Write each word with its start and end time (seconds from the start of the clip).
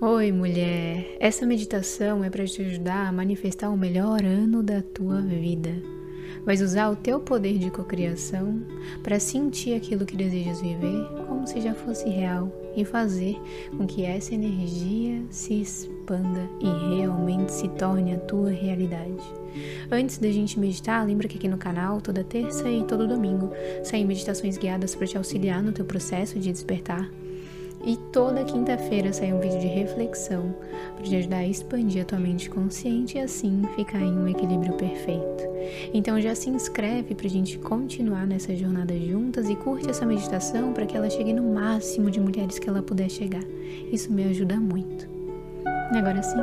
Oi, 0.00 0.30
mulher! 0.30 1.16
Essa 1.18 1.44
meditação 1.44 2.22
é 2.22 2.30
para 2.30 2.46
te 2.46 2.62
ajudar 2.62 3.08
a 3.08 3.10
manifestar 3.10 3.68
o 3.68 3.76
melhor 3.76 4.24
ano 4.24 4.62
da 4.62 4.80
tua 4.80 5.20
vida. 5.20 5.74
Vais 6.46 6.62
usar 6.62 6.88
o 6.88 6.94
teu 6.94 7.18
poder 7.18 7.58
de 7.58 7.68
cocriação 7.68 8.62
para 9.02 9.18
sentir 9.18 9.74
aquilo 9.74 10.06
que 10.06 10.16
desejas 10.16 10.60
viver 10.60 11.04
como 11.26 11.44
se 11.48 11.60
já 11.60 11.74
fosse 11.74 12.08
real 12.08 12.48
e 12.76 12.84
fazer 12.84 13.36
com 13.76 13.88
que 13.88 14.04
essa 14.04 14.32
energia 14.32 15.20
se 15.30 15.60
expanda 15.62 16.48
e 16.60 16.96
realmente 16.96 17.50
se 17.50 17.66
torne 17.70 18.14
a 18.14 18.20
tua 18.20 18.50
realidade. 18.50 19.34
Antes 19.90 20.18
da 20.18 20.30
gente 20.30 20.60
meditar, 20.60 21.04
lembra 21.04 21.26
que 21.26 21.38
aqui 21.38 21.48
no 21.48 21.58
canal, 21.58 22.00
toda 22.00 22.22
terça 22.22 22.70
e 22.70 22.84
todo 22.84 23.08
domingo, 23.08 23.50
saem 23.82 24.06
meditações 24.06 24.56
guiadas 24.56 24.94
para 24.94 25.08
te 25.08 25.18
auxiliar 25.18 25.60
no 25.60 25.72
teu 25.72 25.84
processo 25.84 26.38
de 26.38 26.52
despertar 26.52 27.10
e 27.84 27.96
toda 28.12 28.44
quinta-feira 28.44 29.12
sai 29.12 29.32
um 29.32 29.40
vídeo 29.40 29.60
de 29.60 29.66
reflexão 29.66 30.54
para 30.94 31.04
te 31.04 31.16
ajudar 31.16 31.38
a 31.38 31.46
expandir 31.46 32.02
a 32.02 32.04
tua 32.04 32.18
mente 32.18 32.50
consciente 32.50 33.16
e 33.16 33.20
assim 33.20 33.62
ficar 33.76 34.00
em 34.00 34.12
um 34.12 34.28
equilíbrio 34.28 34.74
perfeito. 34.74 35.44
Então 35.92 36.20
já 36.20 36.34
se 36.34 36.50
inscreve 36.50 37.14
para 37.14 37.26
a 37.26 37.30
gente 37.30 37.58
continuar 37.58 38.26
nessa 38.26 38.54
jornada 38.54 38.96
juntas 38.98 39.48
e 39.48 39.56
curte 39.56 39.88
essa 39.88 40.04
meditação 40.04 40.72
para 40.72 40.86
que 40.86 40.96
ela 40.96 41.08
chegue 41.08 41.32
no 41.32 41.54
máximo 41.54 42.10
de 42.10 42.20
mulheres 42.20 42.58
que 42.58 42.68
ela 42.68 42.82
puder 42.82 43.08
chegar. 43.08 43.44
Isso 43.92 44.12
me 44.12 44.24
ajuda 44.24 44.56
muito. 44.56 45.08
E 45.92 45.96
agora 45.96 46.22
sim, 46.22 46.42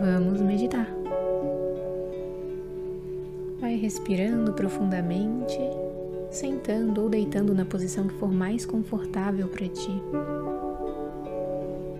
vamos 0.00 0.40
meditar. 0.40 0.88
Vai 3.60 3.76
respirando 3.76 4.52
profundamente, 4.52 5.58
sentando 6.30 7.02
ou 7.02 7.08
deitando 7.08 7.54
na 7.54 7.64
posição 7.64 8.06
que 8.06 8.14
for 8.14 8.30
mais 8.30 8.66
confortável 8.66 9.48
para 9.48 9.68
ti. 9.68 10.02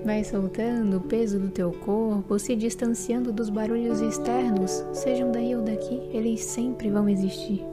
Vai 0.04 0.22
soltando 0.22 0.98
o 0.98 1.00
peso 1.00 1.38
do 1.38 1.48
teu 1.48 1.72
corpo, 1.72 2.38
se 2.38 2.54
distanciando 2.54 3.32
dos 3.32 3.50
barulhos 3.50 4.00
externos, 4.00 4.84
sejam 4.92 5.32
daí 5.32 5.54
ou 5.56 5.62
daqui, 5.62 6.00
eles 6.12 6.44
sempre 6.44 6.90
vão 6.90 7.08
existir. 7.08 7.64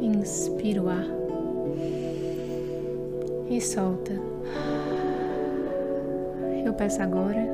Inspira 0.00 0.82
o 0.82 0.88
ar 0.88 1.06
e 3.48 3.60
solta. 3.60 4.20
Eu 6.64 6.72
peço 6.74 7.02
agora 7.02 7.46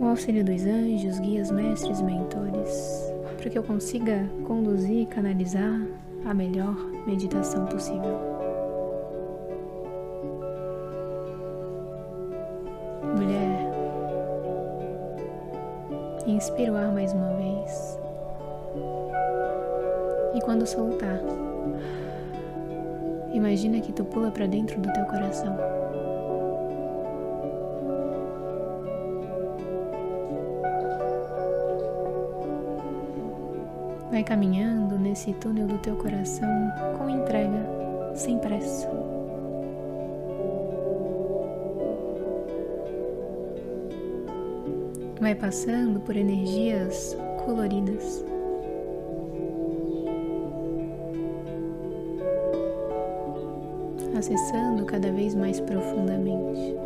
o 0.00 0.06
auxílio 0.06 0.44
dos 0.44 0.64
anjos, 0.64 1.18
guias, 1.20 1.50
mestres, 1.50 2.00
mentores 2.00 3.08
para 3.38 3.48
que 3.48 3.56
eu 3.56 3.62
consiga 3.62 4.28
conduzir 4.46 5.02
e 5.02 5.06
canalizar 5.06 5.80
a 6.26 6.34
melhor 6.34 6.74
meditação 7.06 7.64
possível. 7.66 8.18
Mulher, 13.16 13.72
inspira 16.26 16.72
o 16.72 16.76
ar 16.76 16.92
mais 16.92 17.12
uma 17.12 17.32
vez. 17.36 17.98
E 20.34 20.40
quando 20.40 20.66
soltar, 20.66 21.20
imagina 23.32 23.80
que 23.80 23.92
tu 23.92 24.04
pula 24.04 24.32
para 24.32 24.46
dentro 24.46 24.80
do 24.80 24.92
teu 24.92 25.04
coração. 25.04 25.77
Vai 34.10 34.24
caminhando 34.24 34.98
nesse 34.98 35.34
túnel 35.34 35.66
do 35.66 35.78
teu 35.78 35.94
coração 35.96 36.48
com 36.96 37.10
entrega, 37.10 38.14
sem 38.14 38.38
pressa. 38.38 38.88
Vai 45.20 45.34
passando 45.34 46.00
por 46.00 46.16
energias 46.16 47.16
coloridas. 47.44 48.24
Acessando 54.16 54.84
cada 54.86 55.12
vez 55.12 55.34
mais 55.34 55.60
profundamente. 55.60 56.76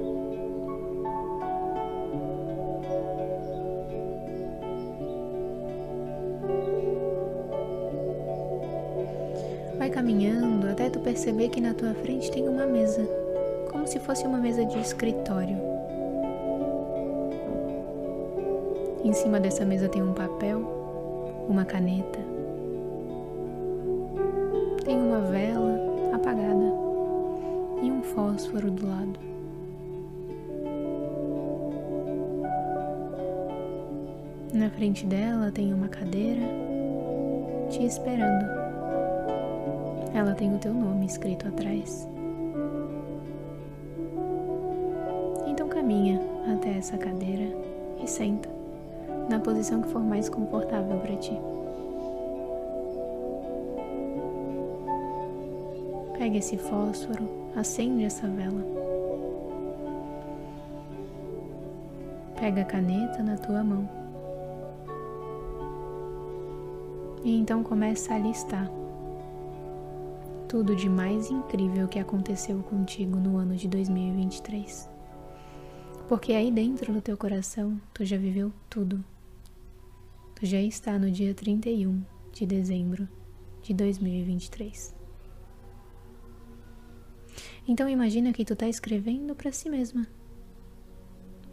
Caminhando 9.93 10.69
até 10.69 10.89
tu 10.89 10.99
perceber 10.99 11.51
que 11.51 11.61
na 11.61 11.75
tua 11.75 11.95
frente 11.95 12.31
tem 12.31 12.49
uma 12.49 12.67
mesa, 12.67 13.07
como 13.71 13.87
se 13.87 14.01
fosse 14.01 14.27
uma 14.27 14.39
mesa 14.39 14.65
de 14.65 14.81
escritório. 14.81 15.57
Em 19.05 19.13
cima 19.13 19.39
dessa 19.39 19.65
mesa 19.65 19.89
tem 19.89 20.03
um 20.03 20.15
papel, 20.15 20.61
uma 21.49 21.65
caneta, 21.65 22.19
tem 24.85 24.97
uma 24.97 25.21
vela 25.21 25.79
apagada 26.13 26.73
e 27.83 27.91
um 27.91 28.03
fósforo 28.03 28.71
do 28.71 28.87
lado. 28.87 29.21
Na 34.53 34.71
frente 34.71 35.05
dela 35.07 35.51
tem 35.51 35.73
uma 35.73 35.89
cadeira 35.89 36.43
te 37.71 37.85
esperando. 37.85 38.62
Ela 40.15 40.35
tem 40.35 40.55
o 40.55 40.59
teu 40.59 40.75
nome 40.75 41.07
escrito 41.07 41.49
atrás. 41.49 42.09
Então 45.47 45.69
caminha 45.69 46.21
até 46.53 46.77
essa 46.77 46.99
cadeira 46.99 47.51
e 48.03 48.07
senta 48.07 48.49
na 49.29 49.39
posição 49.39 49.81
que 49.81 49.89
for 49.89 50.03
mais 50.03 50.29
confortável 50.29 50.99
para 50.99 51.17
ti. 51.17 51.39
Pega 56.19 56.37
esse 56.37 56.57
fósforo, 56.57 57.29
acende 57.57 58.05
essa 58.05 58.27
vela. 58.29 58.63
Pega 62.39 62.63
a 62.63 62.65
caneta 62.65 63.23
na 63.23 63.37
tua 63.37 63.65
mão. 63.65 63.89
E 67.25 67.39
então 67.39 67.63
começa 67.63 68.15
a 68.15 68.19
listar 68.19 68.69
tudo 70.53 70.77
de 70.77 70.87
mais 70.87 71.31
incrível 71.31 71.89
que 71.89 71.99
aconteceu 71.99 72.63
contigo 72.65 73.17
no 73.17 73.39
ano 73.39 73.57
de 73.57 73.67
2023. 73.67 74.87
Porque 76.07 76.35
aí 76.35 76.51
dentro 76.51 76.93
do 76.93 77.01
teu 77.01 77.17
coração 77.17 77.81
tu 77.95 78.05
já 78.05 78.19
viveu 78.19 78.53
tudo. 78.69 79.03
Tu 80.35 80.45
já 80.45 80.61
está 80.61 80.99
no 80.99 81.11
dia 81.11 81.33
31 81.33 82.05
de 82.35 82.45
dezembro 82.45 83.09
de 83.63 83.73
2023. 83.73 84.95
Então 87.67 87.89
imagina 87.89 88.31
que 88.31 88.45
tu 88.45 88.53
está 88.53 88.69
escrevendo 88.69 89.35
para 89.35 89.51
si 89.53 89.71
mesma, 89.71 90.07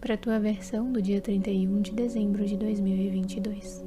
para 0.01 0.17
tua 0.17 0.41
versão 0.41 0.91
do 0.91 1.01
dia 1.01 1.21
31 1.21 1.81
de 1.81 1.93
dezembro 1.93 2.45
de 2.45 2.57
2022. 2.57 3.81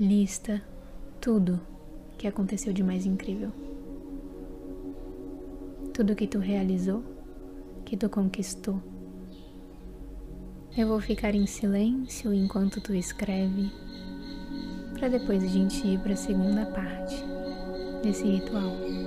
Lista 0.00 0.62
tudo 1.20 1.60
que 2.16 2.26
aconteceu 2.26 2.72
de 2.72 2.82
mais 2.82 3.04
incrível. 3.04 3.50
Tudo 5.92 6.16
que 6.16 6.26
tu 6.26 6.38
realizou, 6.38 7.04
que 7.84 7.98
tu 7.98 8.08
conquistou. 8.08 8.80
Eu 10.74 10.88
vou 10.88 11.00
ficar 11.02 11.34
em 11.34 11.46
silêncio 11.46 12.32
enquanto 12.32 12.80
tu 12.80 12.94
escreve, 12.94 13.70
para 14.94 15.08
depois 15.08 15.44
a 15.44 15.48
gente 15.48 15.86
ir 15.86 16.00
para 16.00 16.14
a 16.14 16.16
segunda 16.16 16.64
parte 16.64 17.22
desse 18.02 18.24
ritual. 18.24 18.99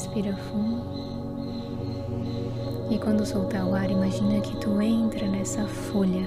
Respira 0.00 0.34
fundo. 0.34 0.82
E 2.90 2.98
quando 2.98 3.26
soltar 3.26 3.66
o 3.66 3.74
ar, 3.74 3.90
imagina 3.90 4.40
que 4.40 4.56
tu 4.56 4.80
entra 4.80 5.28
nessa 5.28 5.66
folha, 5.66 6.26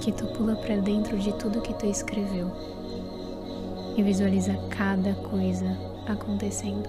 que 0.00 0.12
tu 0.12 0.24
pula 0.26 0.54
para 0.54 0.76
dentro 0.76 1.18
de 1.18 1.32
tudo 1.32 1.60
que 1.60 1.74
tu 1.74 1.84
escreveu 1.86 2.48
e 3.96 4.02
visualiza 4.04 4.56
cada 4.70 5.14
coisa 5.14 5.66
acontecendo. 6.06 6.88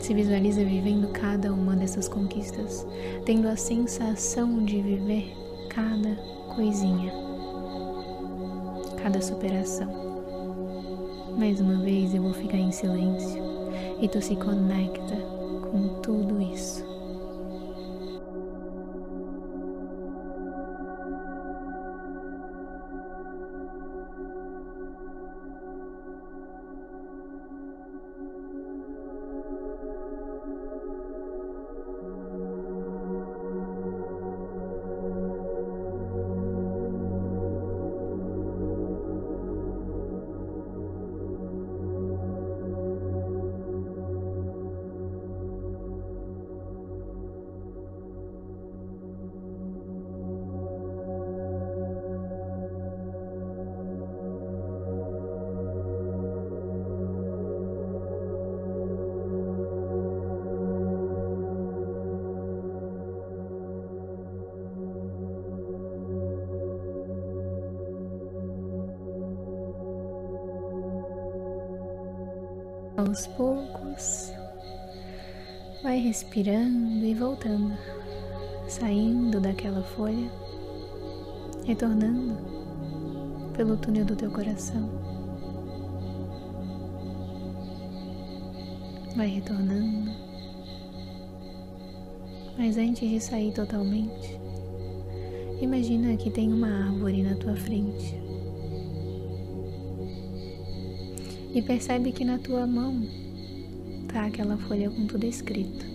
Se 0.00 0.14
visualiza 0.14 0.64
vivendo 0.64 1.08
cada 1.08 1.52
uma 1.52 1.76
dessas 1.76 2.08
conquistas, 2.08 2.86
tendo 3.26 3.48
a 3.48 3.56
sensação 3.56 4.64
de 4.64 4.80
viver 4.80 5.30
cada 5.68 6.16
coisinha, 6.54 7.12
cada 9.02 9.20
superação. 9.20 9.92
Mais 11.36 11.60
uma 11.60 11.82
vez 11.82 12.14
eu 12.14 12.22
vou 12.22 12.32
ficar 12.32 12.56
em 12.56 12.72
silêncio 12.72 13.65
e 14.00 14.08
tu 14.08 14.20
se 14.20 14.36
conecta 14.36 15.16
com 15.70 16.00
tudo 16.02 16.40
isso. 16.40 16.95
Aos 72.96 73.26
poucos, 73.26 74.32
vai 75.82 75.98
respirando 75.98 77.04
e 77.04 77.12
voltando, 77.12 77.76
saindo 78.66 79.38
daquela 79.38 79.82
folha, 79.82 80.30
retornando 81.66 82.38
pelo 83.54 83.76
túnel 83.76 84.06
do 84.06 84.16
teu 84.16 84.30
coração. 84.30 84.88
Vai 89.14 89.26
retornando, 89.28 90.10
mas 92.56 92.78
antes 92.78 93.10
de 93.10 93.20
sair 93.20 93.52
totalmente, 93.52 94.40
imagina 95.60 96.16
que 96.16 96.30
tem 96.30 96.50
uma 96.50 96.86
árvore 96.86 97.22
na 97.22 97.36
tua 97.36 97.56
frente. 97.56 98.25
E 101.56 101.62
percebe 101.62 102.12
que 102.12 102.22
na 102.22 102.36
tua 102.36 102.66
mão 102.66 103.00
tá 104.12 104.26
aquela 104.26 104.58
folha 104.58 104.90
com 104.90 105.06
tudo 105.06 105.24
escrito. 105.24 105.86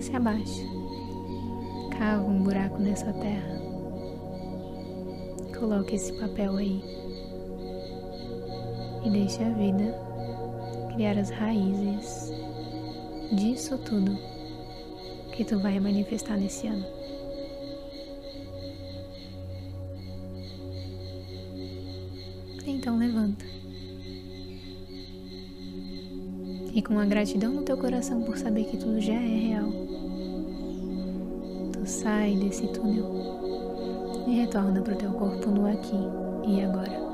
Se 0.00 0.10
abaixa, 0.16 0.64
cava 1.96 2.24
um 2.24 2.42
buraco 2.42 2.82
nessa 2.82 3.12
terra, 3.12 3.62
coloca 5.56 5.94
esse 5.94 6.12
papel 6.14 6.56
aí 6.56 6.82
e 9.04 9.10
deixa 9.10 9.46
a 9.46 9.50
vida 9.50 9.94
criar 10.94 11.16
as 11.16 11.30
raízes 11.30 12.32
disso 13.30 13.78
tudo 13.78 14.18
que 15.30 15.44
tu 15.44 15.60
vai 15.60 15.78
manifestar 15.78 16.36
nesse 16.36 16.66
ano. 16.66 16.97
Então 22.70 22.98
levanta. 22.98 23.46
E 26.74 26.82
com 26.82 26.98
a 26.98 27.06
gratidão 27.06 27.54
no 27.54 27.62
teu 27.62 27.78
coração 27.78 28.22
por 28.22 28.36
saber 28.36 28.64
que 28.64 28.76
tudo 28.76 29.00
já 29.00 29.14
é 29.14 29.16
real, 29.16 29.72
tu 31.72 31.86
sai 31.86 32.36
desse 32.36 32.66
túnel 32.68 34.22
e 34.26 34.40
retorna 34.40 34.82
para 34.82 34.92
o 34.92 34.98
teu 34.98 35.10
corpo 35.12 35.50
no 35.50 35.66
aqui 35.66 35.96
e 36.46 36.60
agora. 36.60 37.08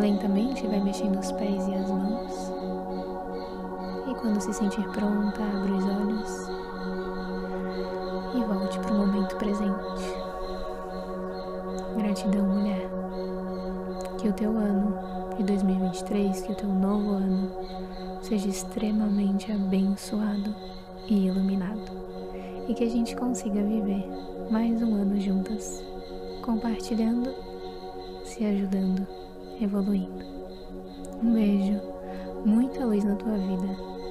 Lentamente 0.00 0.66
vai 0.66 0.82
mexendo 0.82 1.20
os 1.20 1.30
pés 1.32 1.68
e 1.68 1.74
as 1.74 1.88
mãos. 1.88 2.52
E 4.10 4.14
quando 4.16 4.40
se 4.40 4.52
sentir 4.52 4.82
pronta, 4.88 5.42
abre 5.44 5.72
os 5.72 5.84
olhos 5.84 6.48
e 8.34 8.44
volte 8.44 8.80
para 8.80 8.92
o 8.94 8.98
momento 8.98 9.36
presente. 9.36 10.12
Gratidão, 11.96 12.44
mulher. 12.44 12.97
Que 14.18 14.28
o 14.28 14.32
teu 14.32 14.50
ano 14.50 15.36
de 15.36 15.44
2023, 15.44 16.42
que 16.42 16.52
o 16.52 16.54
teu 16.54 16.68
novo 16.68 17.12
ano 17.12 17.50
seja 18.20 18.48
extremamente 18.48 19.50
abençoado 19.52 20.54
e 21.06 21.26
iluminado. 21.26 21.90
E 22.68 22.74
que 22.74 22.84
a 22.84 22.90
gente 22.90 23.16
consiga 23.16 23.62
viver 23.62 24.04
mais 24.50 24.82
um 24.82 24.94
ano 24.94 25.20
juntas, 25.20 25.82
compartilhando, 26.42 27.32
se 28.24 28.44
ajudando, 28.44 29.06
evoluindo. 29.60 30.24
Um 31.22 31.32
beijo, 31.32 31.80
muita 32.44 32.84
luz 32.84 33.04
na 33.04 33.14
tua 33.14 33.38
vida 33.38 33.68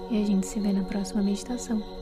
e 0.10 0.22
a 0.22 0.26
gente 0.26 0.48
se 0.48 0.60
vê 0.60 0.72
na 0.72 0.84
próxima 0.84 1.22
meditação. 1.22 1.97